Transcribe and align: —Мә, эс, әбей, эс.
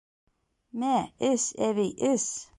—Мә, 0.83 0.95
эс, 1.29 1.47
әбей, 1.69 1.95
эс. 2.13 2.29